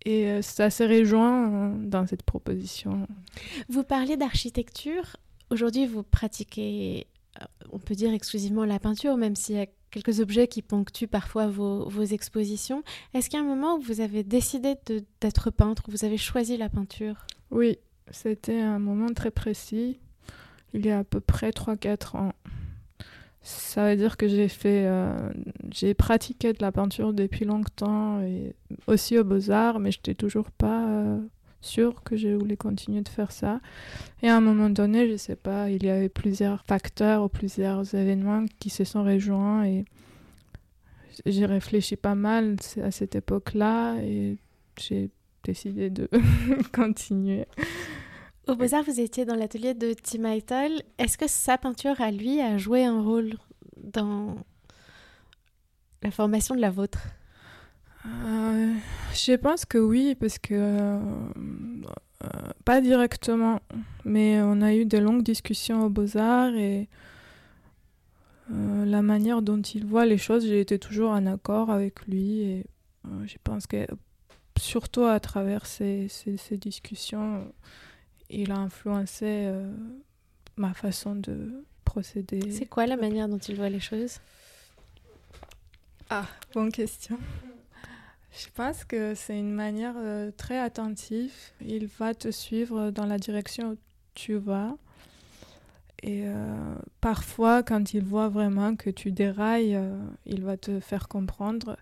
Et 0.04 0.42
ça 0.42 0.68
s'est 0.68 0.87
rejoint 0.87 1.70
dans 1.78 2.06
cette 2.06 2.25
proposition. 2.25 3.06
Vous 3.68 3.84
parlez 3.84 4.16
d'architecture. 4.16 5.16
Aujourd'hui, 5.50 5.87
vous 5.87 6.02
pratiquez 6.02 7.06
on 7.73 7.78
peut 7.78 7.94
dire 7.94 8.12
exclusivement 8.12 8.64
la 8.64 8.78
peinture, 8.78 9.16
même 9.16 9.37
s'il 9.37 9.56
y 9.56 9.61
a 9.61 9.66
quelques 9.94 10.18
objets 10.18 10.48
qui 10.48 10.60
ponctuent 10.60 11.06
parfois 11.06 11.46
vos, 11.46 12.02
expositions. 12.02 12.82
Est-ce 13.14 13.30
qu'il 13.30 13.38
y 13.38 13.42
a 13.42 13.44
un 13.44 13.48
moment 13.48 13.76
où 13.76 13.80
vous 13.80 14.00
avez 14.00 14.24
décidé 14.24 14.74
d'être 15.20 15.50
peintre, 15.50 15.84
vous 15.88 16.04
avez 16.04 16.16
choisi 16.16 16.56
la 16.56 16.68
peinture? 16.68 17.26
Oui, 17.52 17.78
c'était 18.10 18.60
un 18.60 18.80
moment 18.80 19.08
très 19.14 19.30
précis, 19.30 20.00
il 20.72 20.84
y 20.84 20.90
a 20.90 20.98
à 20.98 21.04
peu 21.04 21.20
près 21.20 21.50
3-4 21.50 22.16
ans. 22.16 22.32
Ça 23.40 23.90
veut 23.90 23.96
dire 23.96 24.16
que 24.16 24.26
j'ai 24.26 24.48
fait, 24.48 24.84
euh, 24.86 25.30
j'ai 25.70 25.94
pratiqué 25.94 26.52
de 26.52 26.62
la 26.62 26.72
peinture 26.72 27.12
depuis 27.12 27.44
longtemps 27.44 28.20
aussi 28.86 29.16
aux 29.18 29.24
beaux-arts, 29.24 29.78
mais 29.78 29.92
je 29.92 29.98
n'étais 29.98 30.14
toujours 30.14 30.50
pas 30.50 30.88
euh, 30.88 31.20
sûr 31.64 32.02
que 32.02 32.16
je 32.16 32.28
voulais 32.28 32.56
continuer 32.56 33.00
de 33.00 33.09
faire 33.09 33.33
ça. 33.33 33.61
Et 34.23 34.28
à 34.28 34.37
un 34.37 34.40
moment 34.40 34.71
donné, 34.71 35.09
je 35.11 35.16
sais 35.16 35.37
pas, 35.37 35.71
il 35.71 35.85
y 35.85 35.90
avait 35.90 36.09
plusieurs 36.09 36.64
facteurs 36.64 37.25
ou 37.25 37.28
plusieurs 37.28 37.94
événements 37.94 38.44
qui 38.59 38.71
se 38.71 38.85
sont 38.85 39.04
rejoints 39.04 39.64
et 39.64 39.85
j'ai 41.26 41.47
réfléchi 41.47 41.97
pas 41.97 42.14
mal 42.14 42.56
à 42.83 42.90
cette 42.90 43.14
époque-là 43.14 43.97
et 44.02 44.37
j'ai 44.78 45.11
décidé 45.44 45.90
de 45.90 46.09
continuer. 46.73 47.47
Au 48.47 48.56
Beaux-Arts, 48.56 48.85
vous 48.85 49.00
étiez 49.00 49.25
dans 49.25 49.37
l'atelier 49.37 49.75
de 49.75 49.94
Tim 49.94 50.25
Eitel. 50.25 50.83
Est-ce 50.99 51.16
que 51.16 51.28
sa 51.28 51.56
peinture 51.56 52.00
à 52.00 52.11
lui 52.11 52.40
a 52.40 52.59
joué 52.59 52.85
un 52.85 53.00
rôle 53.00 53.35
dans 53.78 54.37
la 56.02 56.11
formation 56.11 56.54
de 56.54 56.61
la 56.61 56.71
vôtre? 56.71 56.99
Euh, 58.06 58.75
je 59.14 59.32
pense 59.34 59.64
que 59.64 59.78
oui, 59.78 60.14
parce 60.14 60.38
que 60.38 60.54
euh, 60.54 60.99
pas 62.64 62.80
directement, 62.80 63.61
mais 64.04 64.40
on 64.42 64.61
a 64.61 64.75
eu 64.75 64.84
des 64.84 65.00
longues 65.00 65.23
discussions 65.23 65.84
aux 65.84 65.90
Beaux-Arts 65.90 66.54
et 66.54 66.88
euh, 68.52 68.84
la 68.84 69.02
manière 69.02 69.40
dont 69.40 69.61
il 69.61 69.87
voit 69.87 70.04
les 70.04 70.18
choses, 70.18 70.46
j'ai 70.46 70.61
été 70.61 70.78
toujours 70.78 71.11
en 71.11 71.26
accord 71.26 71.70
avec 71.70 72.06
lui 72.06 72.40
et 72.40 72.66
je 73.25 73.37
pense 73.42 73.66
que 73.66 73.87
surtout 74.58 75.04
à 75.04 75.18
travers 75.20 75.66
ces, 75.66 76.08
ces, 76.08 76.56
discussions, 76.56 77.52
il 78.30 78.50
a 78.50 78.56
influencé 78.56 79.50
ma 80.56 80.73
façon 80.73 81.14
de 81.14 81.64
procéder. 81.84 82.50
C'est 82.50 82.66
quoi 82.66 82.87
la 82.87 82.96
manière 82.96 83.28
dont 83.28 83.38
il 83.38 83.56
voit 83.56 83.68
les 83.68 83.80
choses? 83.80 84.20
Ah, 86.11 86.26
bonne 86.54 86.70
question. 86.73 87.18
Je 88.36 88.48
pense 88.52 88.84
que 88.84 89.14
c'est 89.14 89.38
une 89.38 89.52
manière 89.52 89.94
euh, 89.96 90.32
très 90.36 90.58
attentive. 90.58 91.32
Il 91.60 91.86
va 91.86 92.14
te 92.14 92.32
suivre 92.32 92.90
dans 92.90 93.06
la 93.06 93.16
direction 93.16 93.72
où 93.72 93.76
tu 94.14 94.34
vas. 94.34 94.76
Et 96.02 96.26
euh, 96.26 96.74
parfois, 97.00 97.62
quand 97.62 97.94
il 97.94 98.02
voit 98.02 98.28
vraiment 98.28 98.74
que 98.74 98.90
tu 98.90 99.12
dérailles, 99.12 99.76
euh, 99.76 99.96
il 100.26 100.42
va 100.42 100.56
te 100.56 100.80
faire 100.80 101.06
comprendre. 101.06 101.76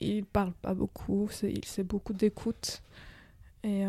Il 0.00 0.24
parle 0.24 0.52
pas 0.54 0.74
beaucoup, 0.74 1.28
il 1.42 1.64
sait 1.64 1.84
beaucoup 1.84 2.14
d'écoute. 2.14 2.82
Et 3.62 3.84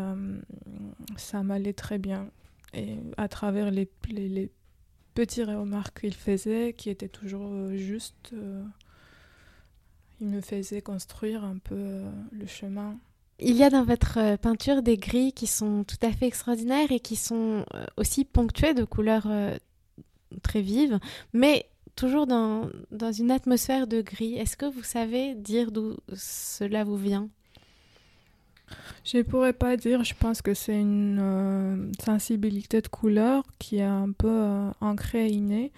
ça 1.16 1.42
m'allait 1.42 1.72
très 1.72 1.96
bien. 1.96 2.28
Et 2.74 2.98
à 3.16 3.26
travers 3.28 3.70
les, 3.70 3.88
les, 4.10 4.28
les 4.28 4.50
petits 5.14 5.44
remarques 5.44 6.00
qu'il 6.00 6.12
faisait, 6.12 6.74
qui 6.76 6.90
étaient 6.90 7.08
toujours 7.08 7.70
justes, 7.72 8.34
il 10.22 10.28
me 10.28 10.40
faisait 10.40 10.80
construire 10.80 11.42
un 11.42 11.58
peu 11.58 11.74
euh, 11.74 12.10
le 12.30 12.46
chemin. 12.46 12.96
Il 13.40 13.56
y 13.56 13.64
a 13.64 13.70
dans 13.70 13.82
votre 13.82 14.18
euh, 14.18 14.36
peinture 14.36 14.80
des 14.80 14.96
gris 14.96 15.32
qui 15.32 15.48
sont 15.48 15.82
tout 15.82 15.96
à 16.00 16.12
fait 16.12 16.26
extraordinaires 16.26 16.92
et 16.92 17.00
qui 17.00 17.16
sont 17.16 17.66
euh, 17.74 17.84
aussi 17.96 18.24
ponctués 18.24 18.72
de 18.72 18.84
couleurs 18.84 19.28
très 20.42 20.62
vives, 20.62 21.00
mais 21.32 21.66
toujours 21.96 22.28
dans, 22.28 22.70
dans 22.92 23.10
une 23.10 23.32
atmosphère 23.32 23.88
de 23.88 24.00
gris. 24.00 24.36
Est-ce 24.38 24.56
que 24.56 24.66
vous 24.66 24.84
savez 24.84 25.34
dire 25.34 25.72
d'où 25.72 25.96
cela 26.14 26.84
vous 26.84 26.96
vient? 26.96 27.28
Je 29.04 29.18
ne 29.18 29.22
pourrais 29.22 29.52
pas 29.52 29.76
dire, 29.76 30.04
je 30.04 30.14
pense 30.14 30.40
que 30.40 30.54
c'est 30.54 30.80
une 30.80 31.92
sensibilité 32.02 32.80
de 32.80 32.88
couleur 32.88 33.42
qui 33.58 33.78
est 33.78 33.82
un 33.82 34.12
peu 34.12 34.46
ancrée 34.80 35.26
et 35.26 35.32
innée. 35.32 35.72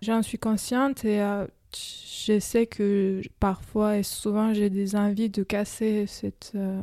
J'en 0.00 0.22
suis 0.22 0.38
consciente 0.38 1.04
et 1.04 1.20
je 1.76 2.38
sais 2.38 2.66
que 2.66 3.20
parfois 3.40 3.98
et 3.98 4.02
souvent 4.02 4.54
j'ai 4.54 4.70
des 4.70 4.94
envies 4.94 5.30
de 5.30 5.42
casser 5.42 6.06
cette 6.06 6.52
euh, 6.54 6.80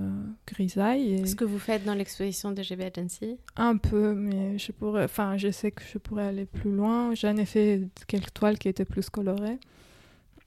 grisaille. 0.47 1.27
Ce 1.27 1.35
que 1.35 1.45
vous 1.45 1.59
faites 1.59 1.85
dans 1.85 1.93
l'exposition 1.93 2.51
de 2.51 2.61
GB 2.61 2.85
Agency? 2.85 3.37
Un 3.55 3.77
peu, 3.77 4.13
mais 4.13 4.57
je 4.57 4.71
pourrais, 4.71 5.05
enfin, 5.05 5.37
je 5.37 5.49
sais 5.51 5.71
que 5.71 5.81
je 5.91 5.97
pourrais 5.97 6.25
aller 6.25 6.45
plus 6.45 6.71
loin. 6.71 7.13
J'en 7.15 7.37
ai 7.37 7.45
fait 7.45 7.87
quelques 8.07 8.33
toiles 8.33 8.57
qui 8.57 8.67
étaient 8.67 8.85
plus 8.85 9.09
colorées. 9.09 9.59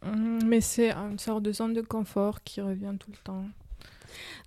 Hum, 0.05 0.41
mais 0.45 0.61
c'est 0.61 0.93
une 0.93 1.19
sorte 1.19 1.43
de 1.43 1.53
zone 1.53 1.75
de 1.75 1.81
confort 1.81 2.43
qui 2.43 2.61
revient 2.61 2.95
tout 2.99 3.11
le 3.11 3.19
temps. 3.23 3.45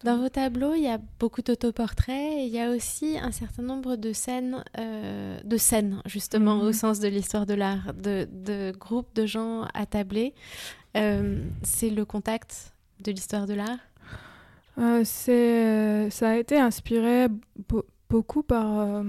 Dans 0.04 0.18
vos 0.18 0.30
tableaux, 0.30 0.74
il 0.76 0.84
y 0.84 0.88
a 0.88 1.00
beaucoup 1.20 1.42
d'autoportraits 1.42 2.34
et 2.38 2.46
il 2.46 2.52
y 2.54 2.60
a 2.60 2.70
aussi 2.70 3.18
un 3.18 3.32
certain 3.32 3.64
nombre 3.64 3.96
de 3.96 4.14
scènes, 4.14 4.64
euh, 4.78 5.40
de 5.44 5.58
scènes 5.58 6.02
justement 6.06 6.60
au 6.60 6.68
mhm. 6.68 6.74
sens 6.74 7.00
de 7.00 7.08
l'histoire 7.08 7.46
de 7.46 7.54
l'art, 7.54 7.94
de, 7.94 8.28
de, 8.32 8.72
groupes 8.78 9.14
de 9.16 9.26
gens 9.26 9.64
attablés. 9.74 10.34
Euh, 10.96 11.44
c'est 11.64 11.90
le 11.90 12.06
contact 12.06 12.74
de 13.00 13.12
l'histoire 13.12 13.48
de 13.48 13.54
l'art? 13.54 13.80
Euh, 14.78 15.02
c'est, 15.06 16.10
Ça 16.10 16.32
a 16.32 16.36
été 16.36 16.58
inspiré 16.58 17.28
beaucoup 18.10 18.44
par 18.44 19.04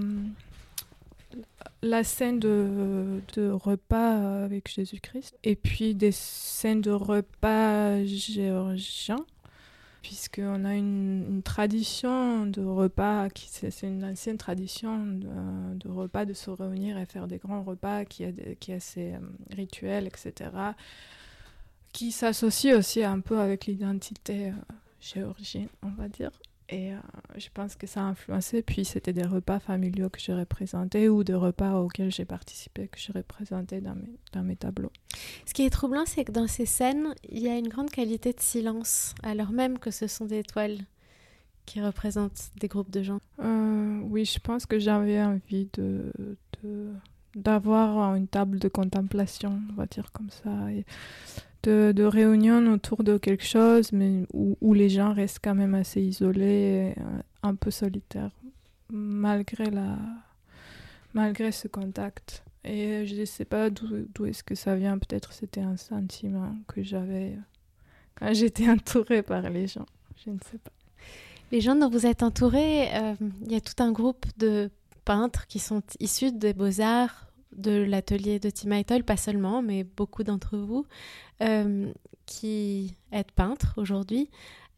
la 1.81 2.03
scène 2.03 2.39
de, 2.39 3.21
de, 3.35 3.49
repas 3.49 4.43
avec 4.43 4.69
Jésus-Christ 4.69 5.37
et 5.43 5.55
puis 5.55 5.95
des 5.95 6.11
scènes 6.11 6.81
de 6.81 6.91
repas 6.91 8.03
géorgiens 8.05 9.25
puisqu'on 10.07 10.63
a 10.63 10.73
une, 10.73 11.41
tradition 11.43 12.45
de 12.45 12.63
repas, 12.63 13.29
qui 13.29 13.49
c'est 13.49 13.85
une 13.85 14.05
ancienne 14.05 14.37
tradition 14.37 15.05
de, 15.05 15.89
repas, 15.89 16.23
de 16.23 16.31
se 16.31 16.49
réunir 16.49 16.97
et 16.97 17.05
faire 17.05 17.27
des 17.27 17.39
grands 17.39 17.61
repas 17.61 18.05
qui 18.05 18.23
est, 18.23 18.57
qui 18.57 18.71
assez 18.71 19.15
euh, 19.15 19.19
rituel, 19.51 20.07
etc., 20.07 20.49
qui 21.91 22.13
s'associe 22.13 22.73
aussi 22.73 23.03
un 23.03 23.19
peu 23.19 23.41
avec 23.41 23.65
l'identité 23.65 24.47
euh, 24.47 24.53
géorgienne, 25.01 25.67
on 25.83 25.89
va 25.89 26.07
dire. 26.07 26.31
Et 26.69 26.91
euh, 26.91 26.97
je 27.37 27.47
pense 27.53 27.75
que 27.75 27.87
ça 27.87 28.01
a 28.01 28.03
influencé. 28.03 28.61
Puis 28.61 28.83
c'était 28.85 29.13
des 29.13 29.25
repas 29.25 29.59
familiaux 29.59 30.09
que 30.09 30.19
j'ai 30.19 30.33
représentés 30.33 31.07
ou 31.09 31.23
des 31.23 31.33
repas 31.33 31.79
auxquels 31.79 32.11
j'ai 32.11 32.25
participé, 32.25 32.87
que 32.87 32.99
j'ai 32.99 33.13
représentés 33.13 33.79
dans 33.79 33.95
mes, 33.95 34.19
dans 34.33 34.43
mes 34.43 34.55
tableaux. 34.55 34.91
Ce 35.45 35.53
qui 35.53 35.63
est 35.65 35.69
troublant, 35.69 36.05
c'est 36.05 36.25
que 36.25 36.31
dans 36.31 36.47
ces 36.47 36.65
scènes, 36.65 37.13
il 37.29 37.39
y 37.39 37.47
a 37.47 37.57
une 37.57 37.69
grande 37.69 37.89
qualité 37.89 38.33
de 38.33 38.41
silence, 38.41 39.15
alors 39.23 39.51
même 39.51 39.79
que 39.79 39.91
ce 39.91 40.07
sont 40.07 40.25
des 40.25 40.43
toiles 40.43 40.79
qui 41.65 41.81
représentent 41.81 42.51
des 42.59 42.67
groupes 42.67 42.91
de 42.91 43.03
gens. 43.03 43.19
Euh, 43.39 43.99
oui, 44.03 44.25
je 44.25 44.39
pense 44.39 44.65
que 44.65 44.79
j'avais 44.79 45.21
envie 45.21 45.69
de, 45.73 46.11
d'avoir 47.35 48.15
une 48.15 48.27
table 48.27 48.59
de 48.59 48.67
contemplation, 48.67 49.61
on 49.71 49.73
va 49.75 49.85
dire 49.85 50.11
comme 50.11 50.29
ça. 50.29 50.71
Et 50.71 50.85
de, 51.67 51.91
de 51.91 52.03
réunion 52.05 52.65
autour 52.71 53.03
de 53.03 53.17
quelque 53.17 53.43
chose, 53.43 53.91
mais 53.91 54.25
où, 54.33 54.73
les 54.73 54.89
gens 54.89 55.13
restent 55.13 55.39
quand 55.43 55.55
même 55.55 55.75
assez 55.75 56.01
isolés, 56.01 56.93
euh, 56.97 57.19
un 57.43 57.55
peu 57.55 57.71
solitaires, 57.71 58.31
malgré, 58.89 59.69
la, 59.69 59.97
malgré 61.13 61.51
ce 61.51 61.67
contact. 61.67 62.43
Et 62.63 63.05
je 63.05 63.15
ne 63.15 63.25
sais 63.25 63.43
pas 63.43 63.69
d'où 63.69 64.25
est-ce 64.25 64.43
que 64.43 64.55
ça 64.55 64.75
vient. 64.75 64.97
Peut-être 64.97 65.33
c'était 65.33 65.61
un 65.61 65.77
sentiment 65.77 66.55
que 66.67 66.83
j'avais 66.83 67.33
euh, 67.33 67.41
quand 68.15 68.33
j'étais 68.33 68.69
entourée 68.77 69.21
par 69.21 69.49
les 69.49 69.67
gens. 69.67 69.85
Je 70.25 70.31
ne 70.31 70.39
sais 70.49 70.57
pas. 70.57 70.71
Les 71.51 71.59
gens 71.59 71.75
dont 71.75 71.89
vous 71.89 72.05
êtes 72.05 72.23
entourés, 72.23 72.93
euh, 72.93 73.15
il 73.45 73.51
y 73.51 73.55
a 73.55 73.61
tout 73.61 73.81
un 73.83 73.91
groupe 73.91 74.25
de 74.37 74.69
peintres 75.03 75.47
qui 75.47 75.59
sont 75.59 75.81
issus 75.99 76.31
des 76.31 76.53
beaux-arts 76.53 77.26
de 77.57 77.71
l'atelier 77.71 78.39
de 78.39 78.49
Tim 78.49 78.71
Eitel, 78.71 79.03
pas 79.03 79.17
seulement, 79.17 79.61
mais 79.61 79.83
beaucoup 79.83 80.23
d'entre 80.23 80.57
vous, 80.57 80.85
euh, 81.41 81.91
qui 82.25 82.95
êtes 83.11 83.31
peintre 83.31 83.73
aujourd'hui. 83.77 84.29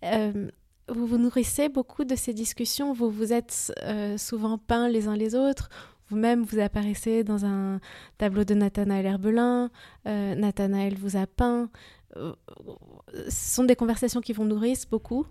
Euh, 0.03 0.49
vous 0.87 1.05
vous 1.05 1.17
nourrissez 1.17 1.69
beaucoup 1.69 2.03
de 2.03 2.15
ces 2.15 2.33
discussions, 2.33 2.93
vous 2.93 3.11
vous 3.11 3.33
êtes 3.33 3.71
euh, 3.83 4.17
souvent 4.17 4.57
peints 4.57 4.87
les 4.87 5.07
uns 5.07 5.15
les 5.15 5.35
autres, 5.35 5.69
vous-même, 6.09 6.43
vous 6.43 6.59
apparaissez 6.59 7.23
dans 7.23 7.45
un 7.45 7.79
tableau 8.17 8.43
de 8.43 8.55
Nathanaël 8.55 9.05
Herbelin, 9.05 9.69
Nathanaël 10.05 10.95
vous 10.95 11.17
a 11.17 11.27
peint. 11.27 11.69
Ce 12.15 13.55
sont 13.55 13.63
des 13.63 13.75
conversations 13.75 14.19
qui 14.19 14.33
vous 14.33 14.43
nourrissent 14.43 14.89
beaucoup. 14.89 15.27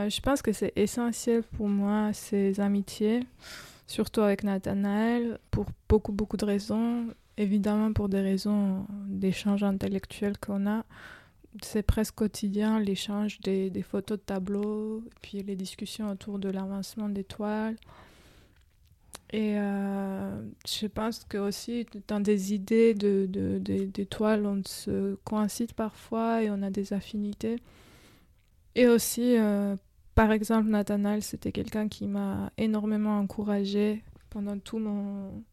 Je 0.00 0.20
pense 0.20 0.42
que 0.42 0.52
c'est 0.52 0.72
essentiel 0.74 1.44
pour 1.44 1.68
moi, 1.68 2.12
ces 2.12 2.58
amitiés, 2.58 3.20
surtout 3.86 4.20
avec 4.20 4.44
Nathanaël, 4.44 5.38
pour 5.50 5.66
beaucoup, 5.88 6.12
beaucoup 6.12 6.36
de 6.36 6.44
raisons. 6.44 7.08
Évidemment, 7.36 7.92
pour 7.92 8.08
des 8.08 8.20
raisons 8.20 8.86
d'échange 9.06 9.62
intellectuel 9.62 10.38
qu'on 10.38 10.66
a 10.66 10.84
c'est 11.62 11.82
presque 11.82 12.14
quotidien 12.14 12.80
l'échange 12.80 13.40
des, 13.40 13.70
photos 13.82 14.18
de 14.18 14.22
tableaux, 14.22 15.02
puis 15.22 15.42
les 15.42 15.56
discussions 15.56 16.10
autour 16.10 16.38
de 16.38 16.48
l'avancement 16.48 17.08
des 17.08 17.24
toiles. 17.24 17.76
Et 19.32 19.58
euh, 19.58 20.40
je 20.66 20.86
pense 20.86 21.24
que 21.24 21.38
aussi 21.38 21.86
dans 22.06 22.20
des 22.20 22.54
idées 22.54 22.94
de, 22.94 23.26
des 23.26 24.06
toiles, 24.06 24.46
on 24.46 24.62
se 24.64 25.16
coïncide 25.24 25.72
parfois 25.72 26.42
et 26.42 26.50
on 26.50 26.62
a 26.62 26.70
des 26.70 26.92
affinités. 26.92 27.56
Et 28.74 28.88
aussi, 28.88 29.36
euh, 29.36 29.74
par 30.16 30.32
exemple, 30.32 30.70
Nathanaël, 30.70 31.22
c'était 31.22 31.52
quelqu'un 31.52 31.88
qui 31.88 32.06
m'a 32.06 32.50
énormément 32.56 33.18
encouragée 33.18 34.02
pendant 34.30 34.58
tout 34.58 34.78
mon, 34.78 35.44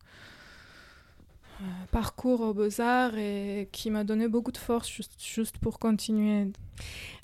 parcours 1.92 2.40
aux 2.40 2.54
beaux-arts 2.54 3.18
et 3.18 3.68
qui 3.74 3.92
m'a 3.92 4.06
donné 4.06 4.30
beaucoup 4.30 4.54
de 4.54 4.58
force 4.58 4.90
juste, 5.20 5.58
pour 5.58 5.80
continuer. 5.80 6.48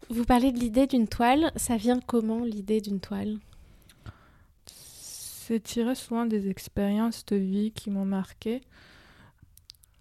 Vous 0.10 0.26
parlez 0.26 0.52
de 0.52 0.60
l'idée 0.60 0.86
d'une 0.86 1.08
toile, 1.08 1.54
ça 1.56 1.78
vient 1.78 2.02
comment 2.06 2.44
l'idée 2.44 2.82
d'une 2.82 3.00
toile? 3.00 3.38
C'est 4.66 5.64
tiré 5.64 5.96
souvent 5.96 6.26
des 6.26 6.50
expériences 6.50 7.26
de 7.26 7.38
vie 7.38 7.72
qui 7.72 7.90
m'ont 7.90 8.06
marqué. 8.06 8.60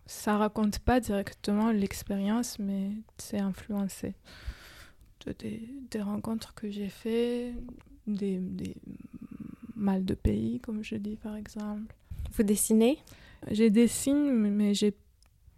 Ça 0.07 0.37
raconte 0.37 0.80
pas 0.80 0.99
directement 0.99 1.71
l'expérience, 1.71 2.59
mais 2.59 2.90
c'est 3.16 3.38
influencé 3.38 4.14
de 5.27 5.35
des, 5.91 6.03
rencontres 6.03 6.55
que 6.55 6.71
j'ai 6.71 6.89
fait, 6.89 7.53
des, 8.07 8.39
des 8.39 8.75
mal 9.77 10.05
de 10.05 10.15
pays, 10.15 10.61
comme 10.61 10.83
je 10.83 10.97
dis 10.97 11.17
par 11.17 11.37
exemple. 11.37 11.95
Vous 12.33 12.43
dessinez? 12.43 12.99
J'ai 13.51 13.71
des 13.71 13.89
signes, 13.89 14.33
mais 14.33 14.75
je 14.75 14.87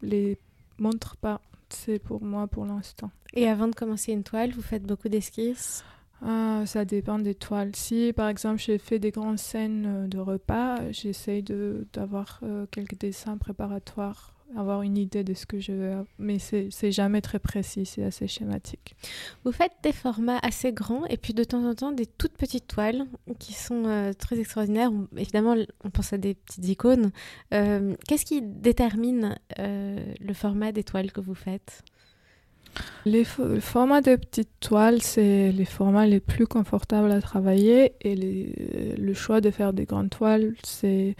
les 0.02 0.38
montre 0.78 1.16
pas. 1.16 1.40
C'est 1.70 1.98
pour 1.98 2.22
moi 2.22 2.46
pour 2.46 2.66
l'instant. 2.66 3.10
Et 3.34 3.48
avant 3.48 3.68
de 3.68 3.74
commencer 3.74 4.12
une 4.12 4.24
toile, 4.24 4.50
vous 4.50 4.62
faites 4.62 4.82
beaucoup 4.82 5.08
d'esquisses? 5.08 5.84
Ah, 6.22 6.64
Ça 6.66 6.84
dépend 6.84 7.18
des 7.18 7.34
toiles. 7.34 7.74
Si 7.74 8.12
par 8.12 8.28
exemple 8.28 8.60
j'ai 8.60 8.78
fait 8.78 8.98
des 8.98 9.10
grandes 9.10 9.38
scènes 9.38 10.08
de 10.08 10.18
repas, 10.18 10.90
j'essaye 10.90 11.42
d'avoir 11.92 12.40
euh, 12.42 12.66
quelques 12.70 12.98
dessins 12.98 13.38
préparatoires 13.38 14.34
avoir 14.56 14.82
une 14.82 14.96
idée 14.96 15.24
de 15.24 15.34
ce 15.34 15.46
que 15.46 15.60
je 15.60 15.72
veux, 15.72 16.06
mais 16.18 16.38
c'est 16.38 16.92
jamais 16.92 17.20
très 17.20 17.38
précis, 17.38 17.86
c'est 17.86 18.04
assez 18.04 18.26
schématique. 18.26 18.94
Vous 19.44 19.52
faites 19.52 19.72
des 19.82 19.92
formats 19.92 20.38
assez 20.42 20.72
grands 20.72 21.04
et 21.06 21.16
puis 21.16 21.34
de 21.34 21.44
temps 21.44 21.64
en 21.64 21.74
temps 21.74 21.92
des 21.92 22.06
toutes 22.06 22.36
petites 22.36 22.66
toiles 22.66 23.06
qui 23.38 23.52
sont 23.52 23.84
euh, 23.86 24.12
très 24.12 24.38
extraordinaires. 24.38 24.90
évidemment, 25.16 25.56
on 25.84 25.90
pense 25.90 26.12
à 26.12 26.18
des 26.18 26.34
petites 26.34 26.68
icônes. 26.68 27.10
Euh, 27.54 27.94
qu'est-ce 28.08 28.24
qui 28.24 28.42
détermine 28.42 29.38
euh, 29.58 30.04
le 30.20 30.34
format 30.34 30.72
des 30.72 30.84
toiles 30.84 31.12
que 31.12 31.20
vous 31.20 31.34
faites? 31.34 31.82
Les 33.04 33.26
le 33.38 33.58
format 33.58 34.00
de 34.00 34.14
petites 34.14 34.60
toiles, 34.60 35.02
c'est 35.02 35.50
les 35.50 35.64
formats 35.64 36.06
les 36.06 36.20
plus 36.20 36.46
confortables 36.46 37.10
à 37.10 37.20
travailler 37.20 37.94
et 38.00 38.14
les, 38.14 38.94
le 38.96 39.14
choix 39.14 39.40
de 39.40 39.50
faire 39.50 39.72
des 39.72 39.86
grandes 39.86 40.10
toiles, 40.10 40.54
c'est 40.62 41.16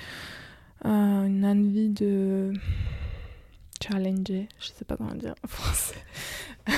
une 0.84 1.44
envie 1.44 1.90
de 1.90 2.52
challenger, 3.82 4.48
je 4.58 4.68
sais 4.68 4.84
pas 4.84 4.96
comment 4.96 5.14
dire 5.14 5.34
en 5.44 5.48
français. 5.48 5.96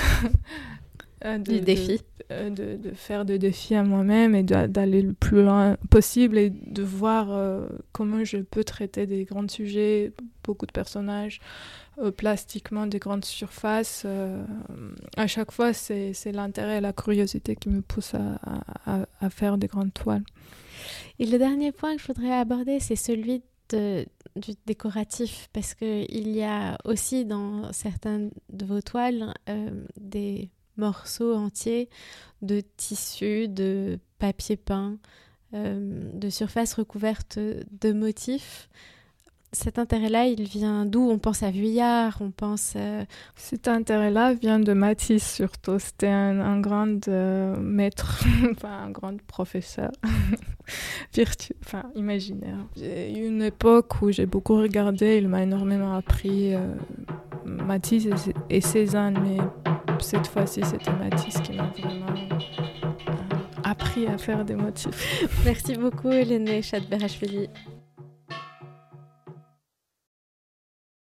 Euh, 1.25 1.37
de, 1.37 1.53
du 1.53 1.61
défi. 1.61 2.01
Euh, 2.31 2.49
de, 2.49 2.75
de, 2.75 2.93
faire 2.93 3.23
des 3.23 3.39
défis 3.39 3.75
à 3.75 3.83
moi-même 3.83 4.35
et 4.35 4.43
d'aller 4.43 5.01
le 5.01 5.13
plus 5.13 5.43
loin 5.43 5.77
possible 5.89 6.37
et 6.37 6.49
de 6.49 6.83
voir 6.83 7.31
euh, 7.31 7.67
comment 7.93 8.23
je 8.23 8.37
peux 8.37 8.63
traiter 8.63 9.05
des 9.07 9.23
grands 9.23 9.47
sujets, 9.47 10.11
beaucoup 10.43 10.65
de 10.65 10.71
personnages, 10.71 11.39
plastiquement 12.17 12.87
des 12.87 12.99
grandes 12.99 13.23
surfaces. 13.23 14.05
à 15.15 15.27
chaque 15.27 15.51
fois, 15.51 15.71
c'est 15.73 16.31
l'intérêt 16.33 16.79
et 16.79 16.81
la 16.81 16.91
curiosité 16.91 17.55
qui 17.55 17.69
me 17.69 17.81
poussent 17.81 18.15
à, 18.15 18.39
à, 18.85 19.05
à, 19.21 19.29
faire 19.29 19.57
des 19.57 19.67
grandes 19.67 19.93
toiles. 19.93 20.23
Et 21.19 21.25
le 21.25 21.37
dernier 21.37 21.71
point 21.71 21.95
que 21.95 22.01
je 22.01 22.07
voudrais 22.07 22.33
aborder, 22.33 22.79
c'est 22.79 22.95
celui 22.95 23.43
du 24.35 24.53
décoratif 24.65 25.49
parce 25.53 25.73
qu'il 25.73 26.29
y 26.29 26.43
a 26.43 26.77
aussi 26.85 27.25
dans 27.25 27.71
certaines 27.73 28.31
de 28.49 28.65
vos 28.65 28.81
toiles 28.81 29.33
euh, 29.49 29.85
des 29.99 30.49
morceaux 30.77 31.35
entiers 31.35 31.89
de 32.41 32.61
tissu, 32.77 33.47
de 33.47 33.99
papier 34.17 34.57
peint, 34.57 34.97
euh, 35.53 36.09
de 36.13 36.29
surface 36.29 36.73
recouverte 36.73 37.37
de 37.37 37.93
motifs 37.93 38.69
cet 39.53 39.77
intérêt-là, 39.77 40.25
il 40.25 40.43
vient 40.43 40.85
d'où? 40.85 41.09
On 41.09 41.19
pense 41.19 41.43
à 41.43 41.51
Vuillard, 41.51 42.17
on 42.21 42.31
pense... 42.31 42.73
Euh, 42.75 43.05
cet 43.35 43.67
intérêt-là 43.67 44.33
vient 44.33 44.59
de 44.59 44.73
Matisse 44.73 45.35
surtout. 45.35 45.77
C'était 45.79 46.07
un, 46.07 46.59
grand 46.59 47.07
euh, 47.07 47.55
maître, 47.57 48.23
enfin 48.51 48.85
un 48.85 48.89
grand 48.89 49.15
professeur 49.21 49.91
virtueux, 51.13 51.55
enfin 51.63 51.83
imaginaire. 51.95 52.57
J'ai 52.75 53.13
eu 53.13 53.27
une 53.27 53.43
époque 53.43 54.01
où 54.01 54.11
j'ai 54.11 54.25
beaucoup 54.25 54.55
regardé, 54.55 55.17
il 55.17 55.27
m'a 55.27 55.43
énormément 55.43 55.95
appris 55.95 56.55
euh, 56.55 56.73
Matisse 57.45 58.07
et, 58.49 58.61
Cézanne, 58.61 59.19
mais 59.23 59.37
cette 59.99 60.27
fois-ci 60.27 60.61
c'était 60.63 60.91
Matisse 60.93 61.39
qui 61.41 61.53
m'a 61.53 61.71
vraiment 61.77 62.07
appris 63.63 64.07
à 64.07 64.17
faire 64.17 64.43
des 64.43 64.55
motifs. 64.55 65.27
Merci 65.45 65.75
beaucoup 65.75 66.11
Hélène 66.11 66.61
Chadberachvili. 66.61 67.49